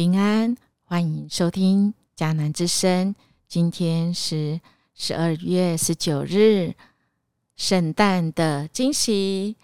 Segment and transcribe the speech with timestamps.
[0.00, 3.14] 平安，欢迎收听迦南之声。
[3.46, 4.58] 今天是
[4.94, 6.72] 十二月十九日，
[7.54, 9.58] 圣诞的惊喜，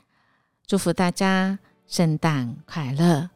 [0.66, 3.30] 祝福大家圣诞快乐。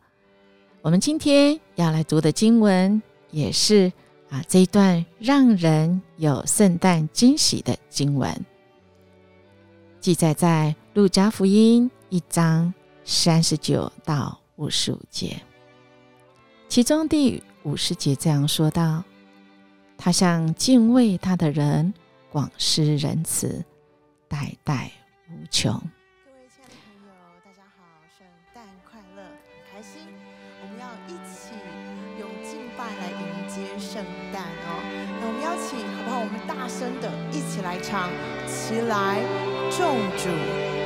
[0.82, 3.90] 我们今天要来读的经文，也是
[4.28, 8.30] 啊这一段让人有圣诞惊喜的经文，
[10.00, 12.74] 记载在路加福音一章
[13.06, 15.40] 三十九到五十五节。
[16.70, 19.02] 其中第五十节这样说道
[19.98, 21.92] ：“他向敬畏他的人
[22.30, 23.64] 广施仁慈，
[24.28, 24.88] 代代
[25.28, 25.72] 无穷。”
[26.24, 27.10] 各位亲爱的朋友，
[27.44, 27.82] 大家好，
[28.16, 28.24] 圣
[28.54, 30.00] 诞快乐，很开心，
[30.62, 31.50] 我们要一起
[32.20, 34.78] 用敬拜来迎接圣诞哦。
[35.18, 36.20] 那我们邀请好不好？
[36.20, 38.08] 我们大声的一起来唱，
[38.46, 39.18] 起来，
[39.72, 40.30] 众主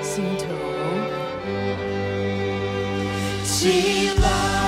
[0.03, 0.49] 心头，
[3.45, 4.64] 起来。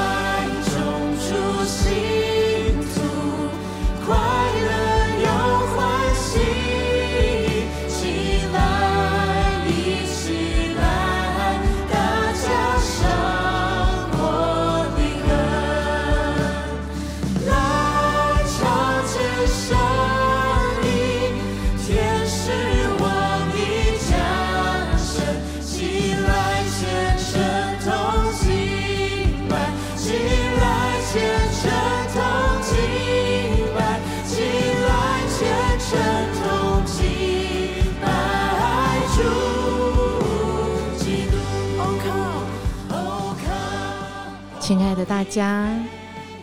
[44.67, 45.73] 亲爱的大家，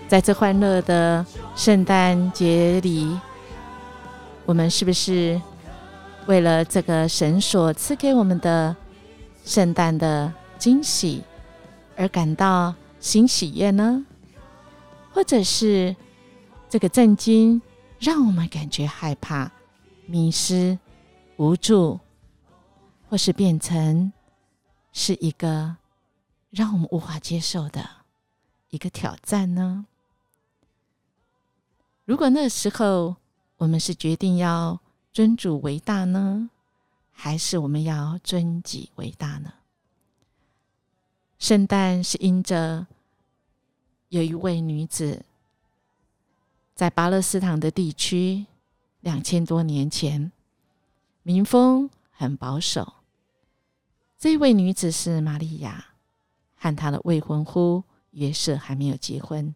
[0.07, 1.25] 在这欢乐的
[1.57, 3.19] 圣诞节里，
[4.45, 5.41] 我们是不是
[6.25, 8.73] 为了这个神所赐给我们的
[9.43, 11.21] 圣诞的惊喜
[11.97, 14.05] 而感到新喜悦呢？
[15.11, 15.93] 或者是
[16.69, 17.61] 这个震惊
[17.99, 19.51] 让我们感觉害怕、
[20.05, 20.79] 迷失、
[21.35, 21.99] 无助，
[23.09, 24.13] 或是变成
[24.93, 25.75] 是一个
[26.51, 27.85] 让我们无法接受的？
[28.73, 29.85] 一个挑战呢？
[32.05, 33.15] 如果那时候
[33.57, 34.79] 我们是决定要
[35.11, 36.49] 尊主为大呢，
[37.11, 39.53] 还是我们要尊己为大呢？
[41.37, 42.87] 圣诞是因着
[44.09, 45.23] 有一位女子
[46.73, 48.47] 在巴勒斯坦的地区
[49.01, 50.31] 两千多年前，
[51.21, 52.93] 民风很保守。
[54.17, 55.85] 这位女子是玛利亚
[56.55, 57.83] 和她的未婚夫。
[58.13, 59.53] 约瑟还没有结婚，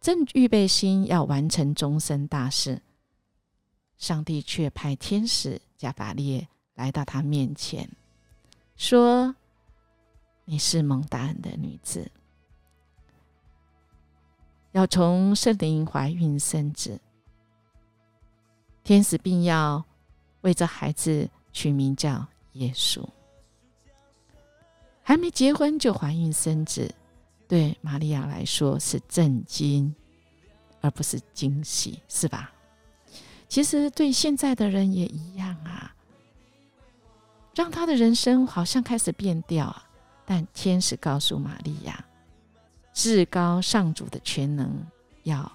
[0.00, 2.82] 正预备心要完成终身大事，
[3.98, 7.90] 上帝却派天使加法列来到他面前，
[8.76, 9.34] 说
[10.46, 12.10] ：“你是蒙大恩的女子，
[14.72, 17.00] 要从圣灵怀孕生子。
[18.84, 19.84] 天使并要
[20.42, 23.04] 为这孩子取名叫耶稣。
[25.02, 26.94] 还没结婚就怀孕生子。”
[27.50, 29.92] 对玛利亚来说是震惊，
[30.80, 32.52] 而不是惊喜，是吧？
[33.48, 35.92] 其实对现在的人也一样啊，
[37.56, 39.84] 让他的人生好像开始变调啊。
[40.24, 42.04] 但天使告诉玛利亚，
[42.94, 44.86] 至高上主的全能
[45.24, 45.50] 要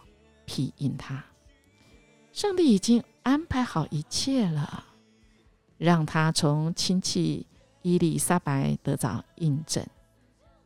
[0.45, 1.23] 庇荫他，
[2.33, 4.83] 上帝已经安排好一切了，
[5.77, 7.47] 让他从亲戚
[7.83, 9.81] 伊丽莎白得到印证。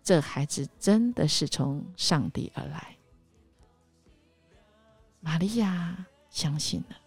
[0.10, 2.98] 这孩子真的是从上帝而来，
[5.20, 6.98] 玛利亚相信了，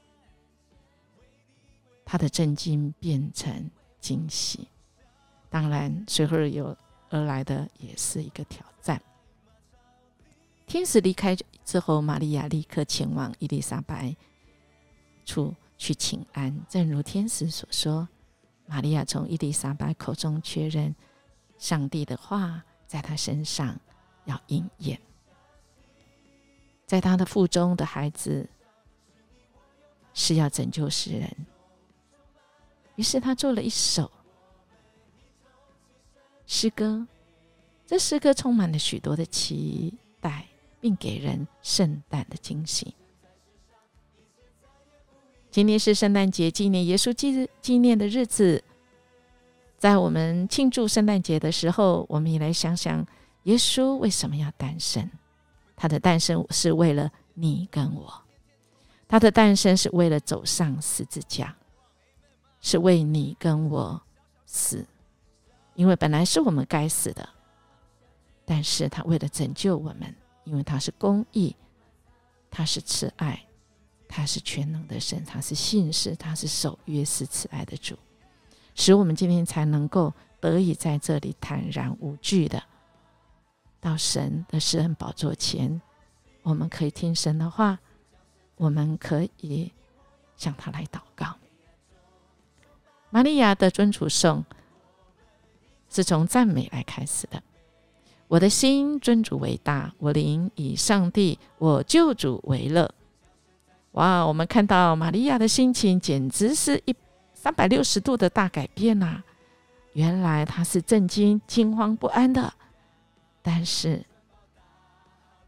[2.04, 3.68] 她的震惊变成
[3.98, 4.68] 惊喜。
[5.50, 6.78] 当然，随后有
[7.10, 9.02] 而来的也是一个挑战。
[10.64, 14.14] 天使离开之后，玛利亚立刻前往伊丽莎白
[15.24, 16.56] 处去请安。
[16.68, 18.08] 正如天使所说，
[18.64, 20.94] 玛利亚从伊丽莎白口中确认
[21.58, 22.62] 上帝的话。
[22.92, 23.74] 在他身上
[24.26, 25.00] 要应验，
[26.84, 28.46] 在他的腹中的孩子
[30.12, 31.34] 是要拯救世人。
[32.96, 34.12] 于是他做了一首
[36.44, 37.06] 诗歌，
[37.86, 40.46] 这诗歌充满了许多的期待，
[40.78, 42.94] 并给人圣诞的惊喜。
[45.50, 48.62] 今天是圣诞节，纪念耶稣纪纪念的日子。
[49.82, 53.04] 在我们庆祝圣诞节的时候，我们也来想想，
[53.42, 55.10] 耶稣为什么要诞生？
[55.74, 58.22] 他的诞生是为了你跟我，
[59.08, 61.52] 他的诞生是为了走上十字架，
[62.60, 64.00] 是为你跟我
[64.46, 64.86] 死，
[65.74, 67.28] 因为本来是我们该死的，
[68.44, 70.14] 但是他为了拯救我们，
[70.44, 71.56] 因为他是公义，
[72.52, 73.44] 他是慈爱，
[74.06, 77.96] 他是全能的神，他是信实，他是守约是慈爱的主，
[78.74, 82.62] 使我们今天才能够得以在这里坦然无惧的
[83.80, 85.80] 到神的施恩宝座前，
[86.42, 87.78] 我们可以听神的话，
[88.56, 89.72] 我们可以
[90.36, 91.34] 向他来祷告。
[93.10, 94.44] 玛利亚的尊主颂
[95.90, 97.42] 是从赞美来开始的。
[98.28, 102.90] 我的心尊主为大，我灵以上帝我救主为乐。
[103.92, 106.94] 哇，我们看到玛利亚的心情简直是一
[107.42, 109.20] 三百六十度的大改变呐！
[109.94, 112.54] 原来他是震惊、惊慌不安的，
[113.42, 114.06] 但是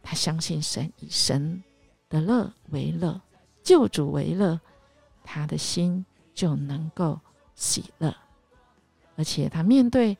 [0.03, 1.63] 他相信神，以神
[2.09, 3.21] 的乐为乐，
[3.63, 4.61] 救主为乐，
[5.23, 6.05] 他的心
[6.35, 7.21] 就能够
[7.55, 8.13] 喜乐，
[9.15, 10.19] 而且他面对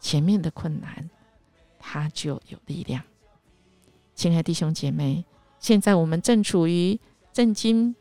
[0.00, 1.10] 前面的困难。
[1.78, 3.04] 他就有力量。
[4.14, 5.26] 亲爱弟兄姐妹，
[5.58, 6.98] 现在我们正处于
[7.30, 7.94] 震惊，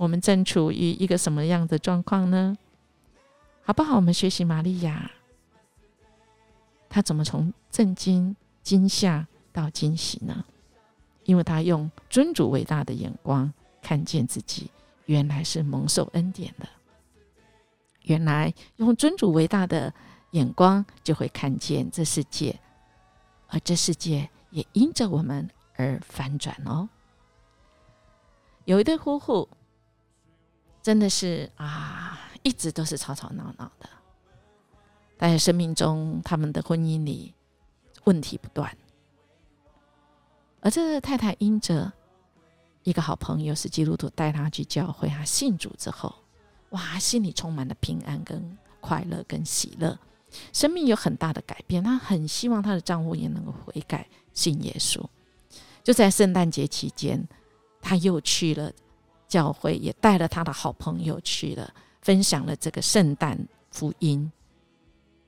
[0.00, 2.56] 我们正处于一个什么样的状况呢？
[3.60, 3.96] 好不好？
[3.96, 5.10] 我们学习玛利亚，
[6.88, 10.42] 她怎么从震惊、惊吓到惊喜呢？
[11.24, 13.52] 因为她用尊主伟大的眼光
[13.82, 14.70] 看见自己，
[15.04, 16.66] 原来是蒙受恩典的。
[18.04, 19.92] 原来用尊主伟大的
[20.30, 22.58] 眼光，就会看见这世界。
[23.48, 26.88] 而这世界也因着我们而反转哦。
[28.64, 29.46] 有一对夫妇，
[30.82, 33.88] 真的是啊，一直都是吵吵闹闹的，
[35.18, 37.34] 在生命中，他们的婚姻里
[38.04, 38.76] 问题不断。
[40.62, 41.92] 而这太太因着
[42.82, 46.14] 一个好朋友是基督徒，带她去教会，她信主之后，
[46.70, 49.98] 哇，心里充满了平安、跟快乐、跟喜乐。
[50.52, 55.02] 生命有很大的改变，她很希望她的丈夫也能够悔改信耶稣。
[55.82, 57.26] 就在圣诞节期间，
[57.80, 58.70] 她又去了
[59.30, 61.72] 教会，也带了他的好朋友去了，
[62.02, 63.38] 分享了这个圣诞
[63.70, 64.30] 福音。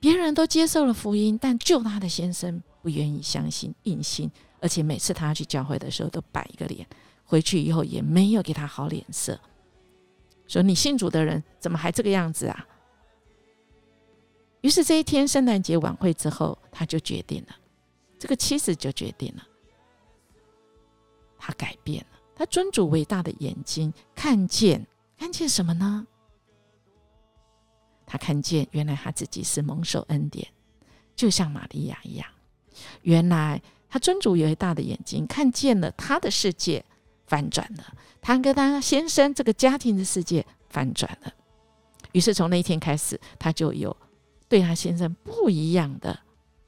[0.00, 4.28] 别人都接受了福音，但就她的先生不愿意相信，硬信，
[4.60, 6.84] 而且每次她去教会的时候都摆一个脸，
[7.24, 9.38] 回去以后也没有给他好脸色，
[10.48, 12.66] 说：“你信主的人怎么还这个样子啊？”
[14.62, 17.56] 于是这一天圣诞节晚会之后，他就决定了，
[18.18, 19.46] 这个妻子就决定了，
[21.38, 22.11] 他改变了，
[22.42, 24.84] 他尊主伟大的眼睛看见，
[25.16, 26.04] 看见什么呢？
[28.04, 30.48] 他看见原来他自己是蒙受恩典，
[31.14, 32.26] 就像玛利亚一样。
[33.02, 36.84] 原来他尊主伟大的眼睛看见了他的世界
[37.28, 41.32] 翻转了，他跟他先生这个家庭的世界翻转了。
[42.10, 43.96] 于是从那一天开始，他就有。
[44.48, 46.18] 对他先生不一样的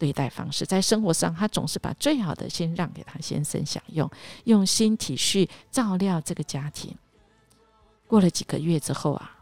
[0.05, 4.11] 对待方式，在生活上，他总是把最好的先让给他先生享用，
[4.45, 6.95] 用心体恤照料这个家庭。
[8.06, 9.35] 过了几个月之后啊，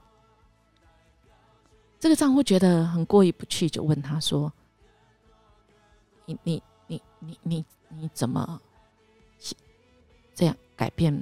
[1.99, 4.53] 这个丈夫觉得很过意不去，就问他说
[6.27, 8.63] ：“你你你你你你怎么
[10.33, 11.13] 这样改变？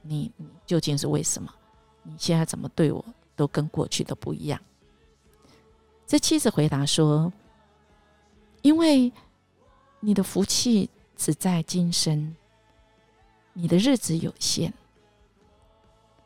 [0.00, 1.52] 你你究竟是为什么？
[2.02, 3.04] 你现在怎么对我
[3.36, 4.58] 都跟过去的不一样？”
[6.08, 7.30] 这妻子回答说
[8.62, 9.12] ：“因为
[10.00, 12.34] 你的福气只在今生，
[13.52, 14.72] 你的日子有限，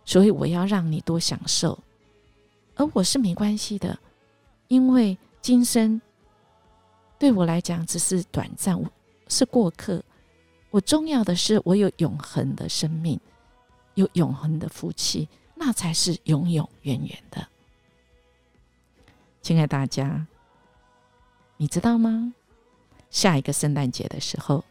[0.05, 1.79] 所以我要让你多享受。
[2.77, 3.99] 而我是没关系的，
[4.69, 6.01] 因为今生
[7.19, 8.79] 对我来讲只是短暂，
[9.29, 10.03] 是过客。
[10.71, 13.19] 我重要的是，我有永恒的生命，
[13.95, 17.49] 有永恒的福气，那才是永永远远的。”
[19.41, 20.27] 亲爱大家，
[21.57, 22.35] 你知道吗？
[23.11, 24.65] 下一个圣诞节的时候，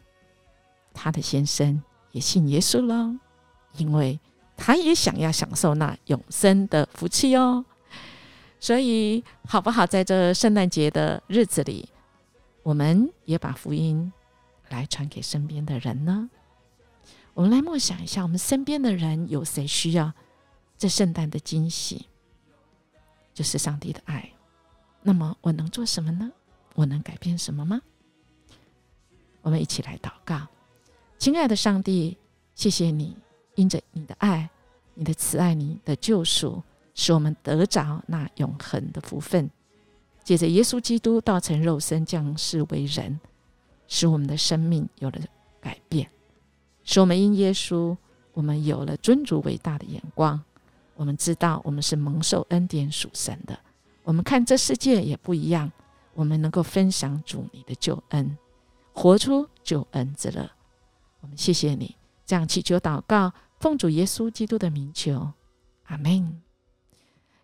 [0.94, 3.18] 他的先生也信耶稣了，
[3.77, 4.20] 因为
[4.56, 7.65] 他也想要享受那永生的福气哦。
[8.60, 9.86] 所以，好不好？
[9.86, 11.89] 在这圣诞节的日子里，
[12.63, 14.12] 我们也把福音
[14.70, 16.30] 来传给身边的人呢？
[17.34, 20.13] 我们来默想一下，我们身边的人有谁需要
[20.77, 22.08] 这圣诞的惊喜？
[23.34, 24.32] 就是上帝的爱。
[25.01, 26.32] 那么我能做什么呢？
[26.75, 27.82] 我能改变什么吗？
[29.41, 30.48] 我们一起来祷告，
[31.17, 32.17] 亲爱的上帝，
[32.53, 33.17] 谢谢你，
[33.55, 34.50] 因着你的爱、
[34.94, 36.62] 你的慈爱、你的救赎，
[36.94, 39.50] 使我们得着那永恒的福分。
[40.24, 43.20] 借着耶稣基督道成肉身降世为人，
[43.88, 45.20] 使我们的生命有了
[45.62, 46.10] 改变，
[46.84, 47.96] 使我们因耶稣，
[48.34, 50.44] 我们有了尊主伟大的眼光。
[50.96, 53.60] 我们知道，我们是蒙受恩典属神的。
[54.03, 55.72] 我们看这世界也不一样，
[56.15, 58.36] 我们能够分享主你的救恩，
[58.93, 60.50] 活出救恩之乐。
[61.19, 61.95] 我们谢谢你，
[62.25, 65.31] 这样祈求祷告，奉主耶稣基督的名求，
[65.84, 66.41] 阿门。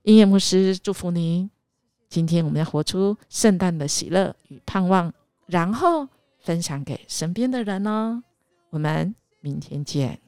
[0.03, 1.51] 音乐牧师祝福您。
[2.09, 5.13] 今天我们要活出圣诞的喜乐与盼望，
[5.45, 6.07] 然后
[6.39, 8.23] 分享给身边的人哦。
[8.69, 10.19] 我们明天见。